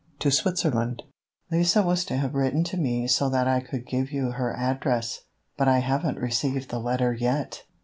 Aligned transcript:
"To 0.17 0.31
Switzerland. 0.31 1.03
Lise 1.51 1.75
was 1.75 2.03
to 2.05 2.17
have 2.17 2.33
written 2.33 2.63
to 2.63 2.75
me 2.75 3.05
so 3.07 3.29
that 3.29 3.47
I 3.47 3.59
could 3.59 3.85
give 3.85 4.11
you 4.11 4.31
her 4.31 4.51
address, 4.57 5.25
but 5.57 5.67
I 5.67 5.77
haven't 5.77 6.17
received 6.17 6.69
the 6.69 6.79
letter 6.79 7.13
yet." 7.13 7.65